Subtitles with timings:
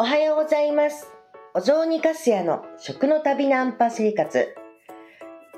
[0.00, 1.08] おはようございます。
[1.52, 4.56] お雑煮かすやの食の旅ナンパ生活。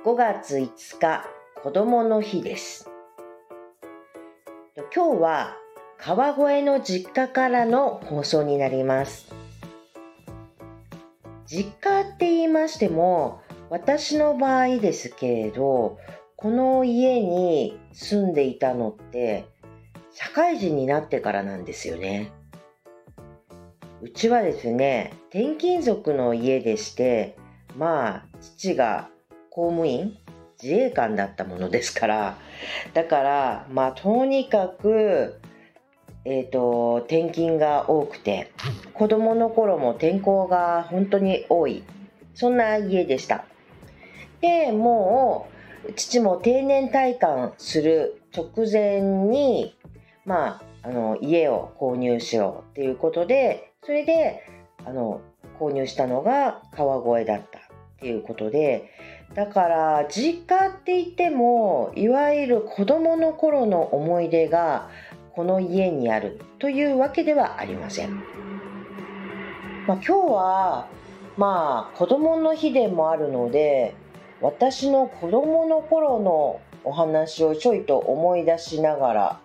[0.04, 1.24] 5月5日、
[1.62, 2.90] 子供の日です。
[4.92, 5.56] 今日は
[5.96, 9.32] 川越の実家からの放送になります。
[11.46, 15.98] 実家って言いましても、私の場合ですけれど、
[16.34, 19.44] この家に住んでいたのって、
[20.10, 22.32] 社会人になってからなんですよね。
[24.02, 27.36] うちはですね、転勤族の家でして、
[27.76, 29.08] まあ、父が
[29.48, 30.16] 公務員、
[30.60, 32.36] 自衛官だったものですから、
[32.94, 35.40] だから、まあ、とにかく、
[36.24, 38.50] えっ、と、転勤が多くて、
[38.92, 41.84] 子供の頃も転校が本当に多い、
[42.34, 43.44] そんな家でした。
[44.40, 45.48] で、も
[45.88, 49.76] う、父も定年退官する直前に、
[50.24, 54.44] まあ、あの、家を購入しようっていうことで、それで、
[54.84, 55.20] あの、
[55.58, 57.62] 購入したのが川越だったっ
[57.98, 58.90] ていうことで、
[59.34, 64.88] だから、実家って言っても、いわゆる子供の頃の思い出が、
[65.34, 68.14] この家にあるというわけではありません。
[69.88, 70.86] まあ、今日は、
[71.36, 73.94] まあ、子供の日でもあるので、
[74.40, 79.40] 私の子供の頃のお話をちょいと思い出しながら、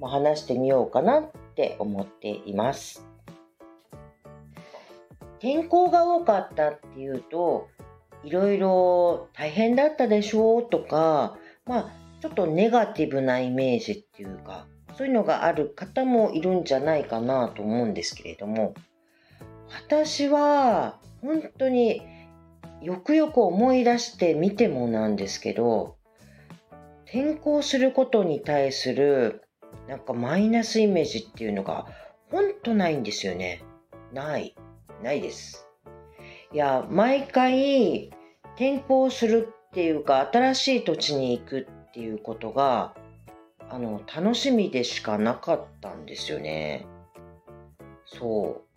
[0.00, 3.11] ま、話してみようかなって思っています。
[5.42, 7.68] 天候が多かったっていうと、
[8.22, 18.74] いろいろ大変だったでしょうとか、まあ、ちょっとネガティブなイメージっていうか、そういうのがある方もいるんじゃないかなと思うんですけれども、
[19.68, 22.02] 私は本当に
[22.80, 25.96] よくよく思い出してみてもなんですけど、
[27.06, 29.42] 転校することに対する
[29.88, 31.86] なんかマイナスイメージっていうのが
[32.30, 33.64] 本当ないんですよね。
[34.12, 34.54] ない。
[35.02, 35.66] ないです。
[36.52, 38.10] いや、毎回
[38.56, 42.94] 転校するっていうか、新しい土地に行くっていうことが、
[43.70, 46.86] あの、楽しみでしかなかったんですよね。
[48.04, 48.72] そう。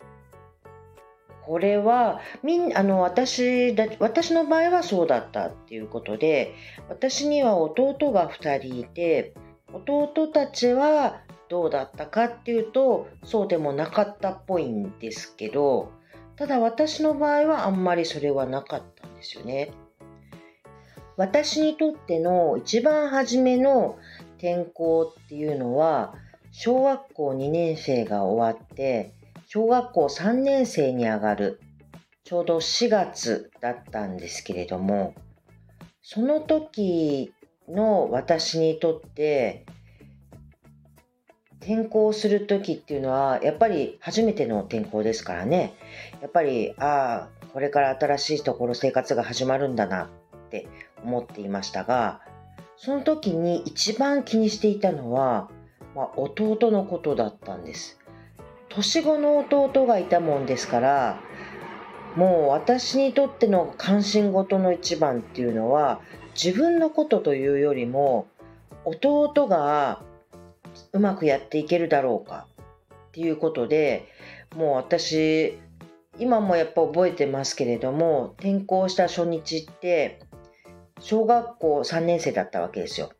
[1.44, 6.54] これは、みん、あの、私だ、私の場合はそうだったっていうことで、
[6.88, 9.34] 私には弟が2人いて、
[9.72, 15.92] 弟たちはどうだったかっていうと、そうでもなかったっぽいんですけど、
[16.36, 19.72] ただ私の場合はあんまりそれはなかったんですよね。
[21.16, 23.98] 私にとっての一番初めの
[24.36, 26.14] 転校っていうのは、
[26.52, 29.14] 小学校2年生が終わって、
[29.46, 31.60] 小学校3年生に上がる、
[32.24, 35.14] ちょうど4月だったんですけれども、
[36.02, 37.32] その時
[37.68, 39.64] の私にとって、
[41.66, 45.74] 転校する時っていうのは、やっぱり初めての転校ですからね。
[46.22, 50.08] やっぱり、ああ、これから新しいところ生活が始まるんだなっ
[50.50, 50.68] て
[51.02, 52.20] 思っていましたが、
[52.76, 55.50] その時に一番気にしていたのは、
[55.96, 57.98] まあ、弟のことだったんです。
[58.68, 61.20] 年子の弟がいたもんですから、
[62.14, 66.00] もう私にとっての関心事の一番っていうのは、
[66.40, 68.28] 自分のことというよりも、
[68.84, 70.02] 弟が
[70.92, 72.46] うまくやっていけるだろうか
[73.08, 74.08] っていうことで、
[74.54, 75.58] もう私、
[76.18, 80.20] 今もやっぱ覚えてますけれども、転校した初日って、
[81.00, 83.10] 小学校3年生だったわけですよ。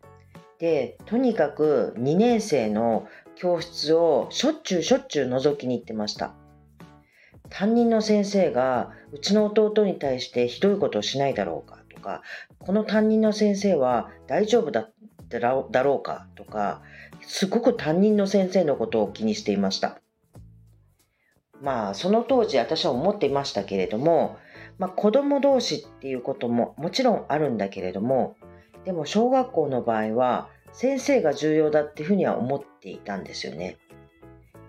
[0.58, 6.34] で、とにかく2年生の教室をしょっちゅうしょっちゅう覗きに行ってました。
[7.50, 12.22] 担任の先生がうちの弟に対してひどいことをしないだろうかとか、
[12.58, 14.88] この担任の先生は大丈夫だ
[15.28, 15.68] だろ
[16.00, 16.82] うかとか、
[17.22, 20.00] すごく担任の先生のことを気にしていました。
[21.60, 24.36] まあ、その当時私は思っていましたけれども、
[24.78, 28.36] まあ、子供同士っていうことももちろんあるんだけれども、
[28.84, 33.78] でも小学校の場合は先生が重要だっていうふうには思っていたんですよね。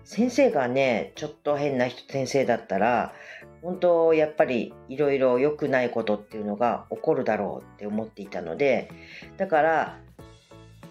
[0.04, 3.12] 先生がね、ちょっと変な人先生だったら、
[3.60, 8.90] 本当やっぱりいろいろ良くないことっていうのが起こるだろうって思っていたので、
[9.36, 9.98] だから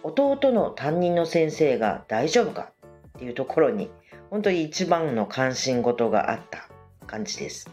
[0.07, 2.71] 弟の担任の先生が大丈夫か？
[3.17, 3.91] っていうところに
[4.29, 6.69] 本当に一番の関心事があった
[7.05, 7.69] 感じです。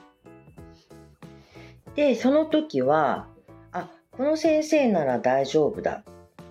[1.94, 3.28] で、その時は、
[3.70, 6.02] あ、この先生なら大丈夫だ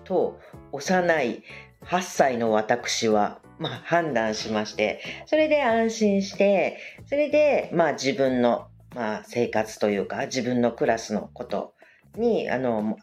[0.04, 0.40] と
[0.72, 1.42] 幼い
[1.84, 11.73] 8歳の私は、まあ、判断しまして、それで安心して、それで、まあ自分の、まあ、生活というか自分のクラスのこと
[12.16, 12.96] にあの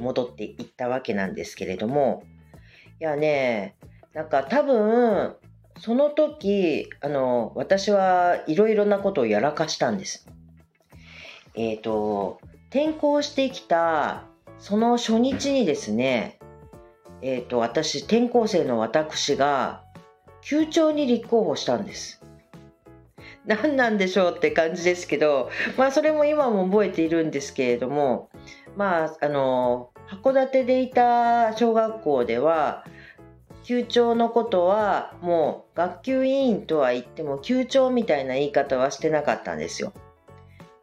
[0.00, 2.24] 戻っていったわけなんですけれども、
[3.00, 3.76] いやね、
[4.14, 5.36] なんか多分、
[5.78, 10.26] その時、あの、私はいろいろなことをやらかしたんです。
[11.54, 12.40] えっ、ー、と、
[12.70, 14.24] 転校してきた
[14.58, 16.38] その初日にですね、
[17.22, 19.82] えっ、ー、と、私、転校生の私が、
[20.42, 22.22] 級長に立候補したんです。
[23.46, 28.28] 何なんでしょうって感じですけど、まあ、それも今も覚えているんですけれども、
[28.76, 32.84] まあ、あの、函館でいた小学校では、
[33.66, 39.92] 級長のことはもう学級委員とは言っても級長みたいな言い方はしてなかったんですよ。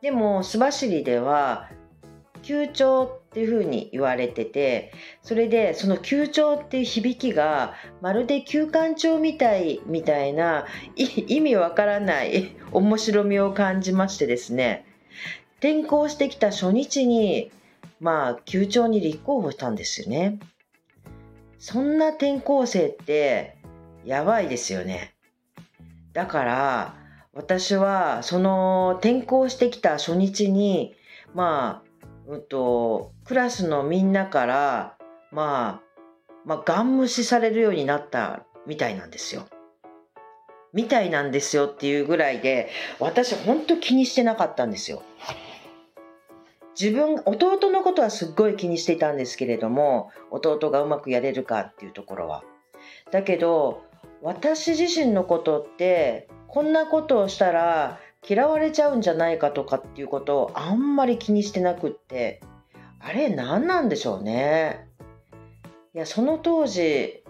[0.01, 1.69] でも須走では
[2.42, 4.94] 級長っていうふうに言われてて
[5.24, 14.85] それでその級長っていう響きがまるで休館長みたいみたいな意味わからない面白みを感じましてですね
[15.57, 17.51] 転校してきた初日に
[18.00, 20.39] まあ級長に立候補したんですよね。
[21.57, 23.56] そんな転校生って
[24.03, 25.13] やばいですよね。
[26.12, 26.95] だから
[27.33, 30.94] 私はその転校してきた初日に
[31.33, 31.93] まあ、
[32.27, 34.97] うんと、クラスのみんなから
[35.31, 35.81] まあ、
[36.45, 39.47] まあ、ガン無視されるようになったみたいなんですよ。
[40.73, 45.03] みたいなんですよっていうぐらいで私本当気にしてなかったんですよ。
[46.79, 52.43] 自分弟のことはすっごい気にしていたんですけれども弟がうまくやれるかっていうところは
[53.11, 53.83] だけど
[54.23, 62.41] 私自身のことってこんなことをしたら嫌われちゃうんじゃないかとかっていうことをあんまり気にしてなくって
[62.99, 64.87] あれ何なんでしょうね
[65.93, 67.23] いやその当時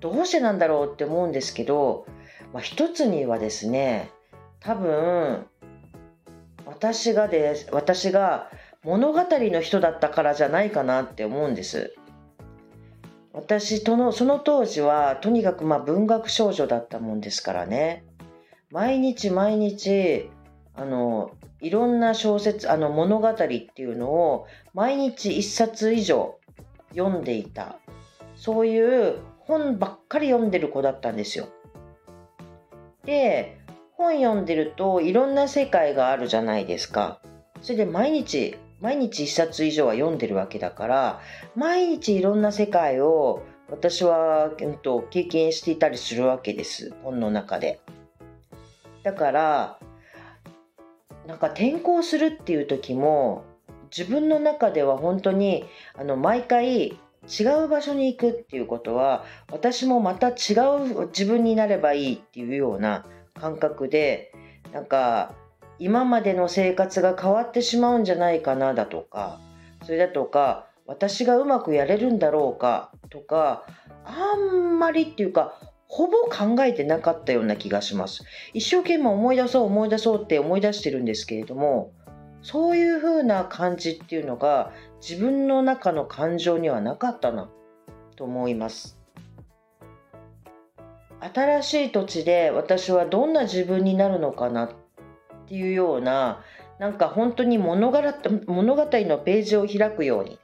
[0.00, 2.06] どうしてなんだろうって思うんですけど、
[2.52, 4.10] まあ、一つにはですね
[4.60, 5.46] 多分
[6.66, 8.50] 私がです、私が
[8.82, 11.94] 物語の人だったからじゃないかなって思うんです。
[13.32, 18.04] 私とのその当時はとにかくま文学少女だったもんですからね
[18.70, 20.30] 毎日毎日
[20.74, 21.30] あの
[21.60, 26.38] いろんな小説あの物語っていうのを毎日1冊以上
[26.94, 27.78] 読んでいた
[28.36, 31.48] そういう本ばっかり読んでる子だったんですよ。
[33.04, 33.58] で
[33.92, 37.20] 本読んでるといろんな世界があるじゃないですか。
[37.60, 41.20] それで毎日毎日1冊以上は読んでるわけだから
[41.54, 47.80] 毎日いろんな世界を私は、えっと、経験していたりするわけです本の中で。
[49.04, 49.78] だから
[51.26, 53.44] なんか転校するっていう時も
[53.96, 55.64] 自分の中では本当に
[55.94, 60.32] あの毎回違う場所に行くっていうことは私もまた違
[60.96, 64.32] う自分になればいいっていうような感覚で
[64.72, 65.34] なんか
[65.78, 69.40] 今までの生活が変わってしまうんじゃないかなだとか
[69.84, 73.64] それだとか私がうまくやれるんだろうかとか
[74.04, 75.58] あんまりっていうか
[75.94, 78.24] ほぼ考えてなかったような気がします。
[78.52, 81.92] 一生懸命思い出そう思い出そうって思い出してるんですけれども
[82.42, 87.48] そういう風な感じっていうのが自分の中の感情にはなかったな
[88.16, 88.98] と思います。
[91.20, 94.70] 新しい土地で私はどんな自分になるのかなっ
[95.46, 96.42] ていうような
[96.80, 98.00] なんか本当に物語
[98.48, 100.40] 物語のページを開くように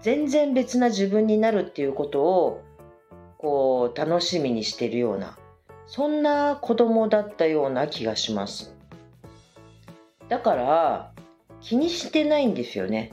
[0.00, 2.62] 全然別な自分になるっていうことを
[3.42, 5.36] こう楽しみにしてるような
[5.86, 8.74] そんな子供だったような気がします。
[10.28, 11.12] だから
[11.60, 13.12] 気にしてないんですよね。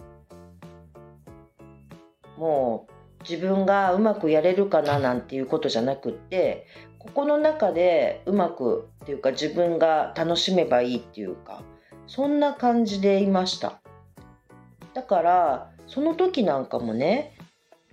[2.37, 6.65] もう自分がうまくやれるかななんていうことじゃなくって
[6.99, 11.63] ここの中でうまくっていうか自分が楽しめばいいっていうか
[12.07, 13.81] そんな感じでいました。
[14.93, 17.35] だからその時なんかもね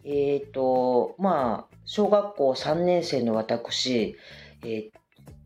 [0.04, 4.16] えっ、ー、とまあ小学校3年生の私、
[4.62, 4.90] えー、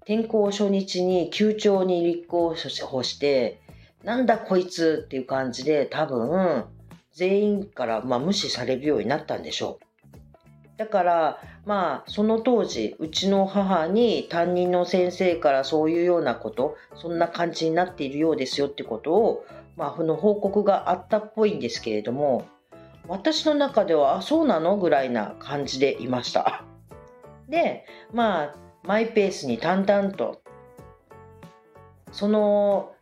[0.00, 2.56] 転校初日に級長に立候
[2.86, 3.60] 補して
[4.02, 6.64] なんだこいつっていう感じで多分
[7.12, 9.84] 全員からまあ無視されるようになったんでしょう。
[10.78, 19.44] だからまあその当時うちの母に担任の先生からそういうようなことそんな感じになっているようですよってことを
[19.76, 22.46] まあの報告があったっぽいんですけれども
[23.10, 24.76] 私の中ではあそうなの？
[24.76, 26.64] ぐらいな感じでいました。
[27.48, 30.40] でまあマイペースに淡々と
[32.12, 32.92] その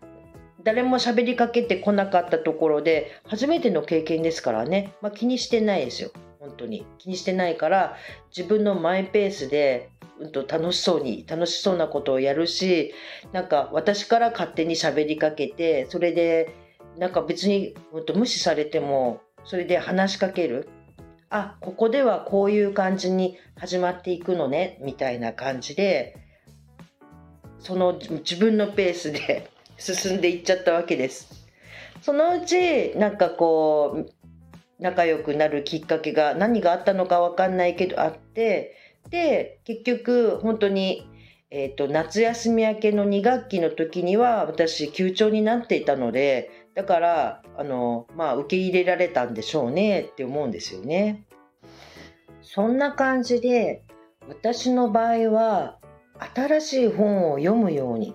[0.65, 6.11] 誰も喋りかけてこなかったところで初めての経験ですからね、まあ、気にしてないですよ。
[6.41, 6.87] 本当に。
[6.99, 7.97] 気にしてないから
[8.35, 12.95] 自分のマイペースで、うん、と楽しそうに楽しそうなことをやるし
[13.33, 16.55] なんか私から勝手に喋りかけてそれで
[16.97, 20.69] なんか別に、うん、と無視されてもそれで話しかける
[21.31, 26.19] あここではこういう感じに始まっていくのねみたいな感じで
[27.59, 31.49] その自分のペースで 進んでいっちゃったわけです。
[32.03, 34.13] そのうちなんかこう
[34.79, 38.77] 仲良くなるきっかけが何があったのか分かんないけどあって
[39.09, 41.09] で結局本当に、
[41.51, 51.25] えーと、夏休み明けの2学期の時には私休長になっていたのでだからあの、まあ、受け入れられたんでしょうねって思うんですよね。
[52.41, 53.83] そんな感じで
[54.29, 55.79] 私の場合は
[56.35, 58.15] 新しい本を読むように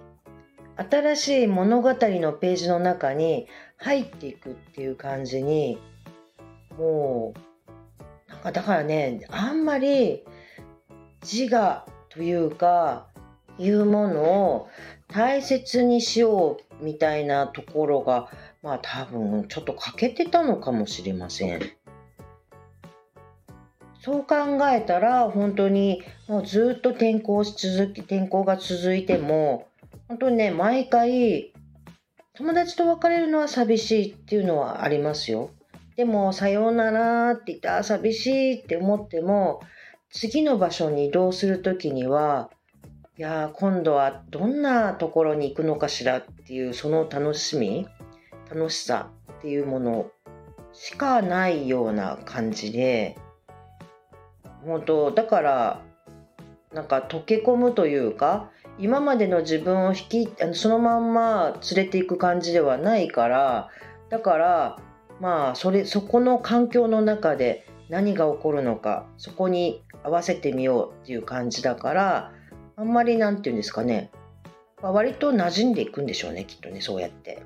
[0.75, 3.47] 新しい物語のページの中に
[3.77, 5.77] 入っていくっていう感じに
[6.77, 10.23] もうなんかだからねあんまり
[11.21, 13.07] 自我というか
[13.59, 14.67] いうものを
[15.09, 18.29] 大切にしようみたいなところが
[18.61, 21.61] まあ多分ちょっと欠けてたのかもしれません。
[23.99, 24.35] そう考
[24.69, 29.67] えたら本当にもうずっと転校し続き転校が続いても
[30.09, 31.53] 本当にね毎回
[32.35, 35.51] 友達と別れるのは寂しいっていうのはありますよ。
[35.95, 39.61] でもさようならって言ってあ寂しいって思っても
[40.09, 42.49] 次の場所に移動する時には
[43.15, 47.87] いや今度はどんなところに行くのかしらっていうその楽しみ
[48.49, 50.09] 楽しさっていうもの
[50.73, 53.15] しかないような感じで
[54.65, 55.81] 本当だから
[56.73, 63.69] なんか溶け込むというか今までの自分を引きあのそのまんま連れていく感じではないから
[64.09, 64.79] だから
[65.19, 72.31] まあそれそこの環境の中で何が起こるのかそこに合わせてみようっていう感じだから
[72.75, 74.11] あんまり何て言うんですかね、
[74.81, 77.43] まあ、割と馴染んでいくんでしょうねきっとねそうやって。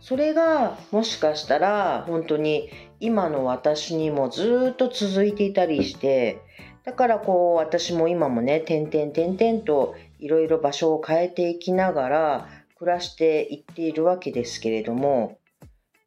[0.00, 2.70] それがもしかしたら本当に
[3.00, 6.40] 今の私にもずっと続いていたりして
[6.84, 15.38] だからこう私も今もね点々点々といろいろ場所を変えていきながら暮らしていっているわけですけれども、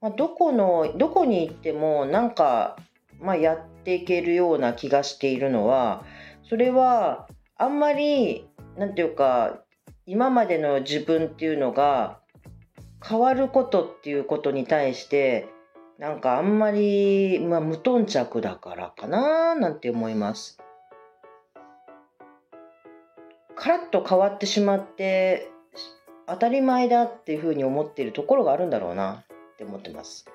[0.02, 2.78] まあ、どこのどこに行ってもなんか、
[3.20, 6.04] まあ、やっていけるような気がしているのは
[6.50, 7.28] それは
[7.64, 8.46] あんまり
[8.78, 9.62] 何て言うか
[10.06, 12.20] 今までの自分っていうのが
[13.02, 15.48] 変わることっていうことに対して
[15.98, 20.60] なんかあんまり、まあ、無頓着だからかななんて思います。
[23.56, 25.50] カラッと変わってしまって
[26.28, 30.26] 当たり前だっていうふうに思っているところがあるんだろうなって思ってます。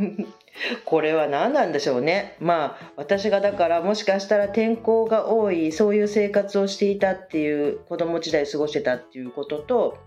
[0.84, 2.36] これは何なんでしょうね。
[2.40, 9.98] まあ私がだからもしかしたら天候が多いそういう生活をしていたっていう子供時代過ごしてたっていうことと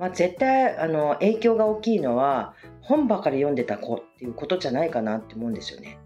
[0.00, 5.98] まあ、絶対あの影響が大きいのは本ばかり読んでた子っていうことじゃないかなって思うんですよね。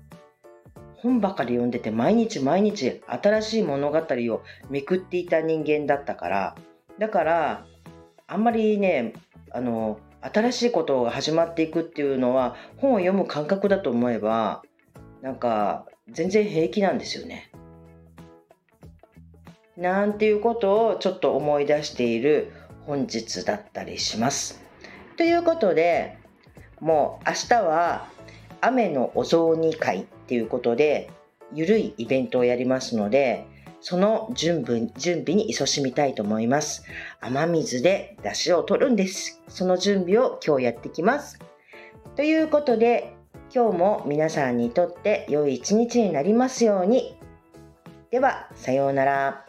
[0.97, 6.57] 本ばかり読んでて毎日毎日新しい物語をめくっていた人間だったから
[6.99, 7.67] だから
[8.27, 9.13] あんまりね
[9.53, 10.01] あの
[10.33, 14.63] 新しいことが始まっていくっていうのは本を読む感覚だと思えば
[15.21, 17.51] なんか全然平気なんですよね。
[19.77, 22.53] なんていうことをちょっと思い出している
[22.87, 24.63] 本日だったりします。
[25.17, 26.17] ということで
[26.81, 28.07] もう明日は
[28.61, 31.11] 雨のお雑煮会っていうことで
[31.53, 33.47] ゆるいイベントをやりますので
[33.87, 36.85] その準備準備に勤しみたいと思います。
[37.21, 39.43] 雨水で出汁を取るんです。
[39.47, 41.39] その準備を今日やってきます。
[42.17, 43.15] ということで
[43.55, 47.19] 今日も皆さんにとって良い一日になりますように。
[48.11, 49.44] では、さようなら。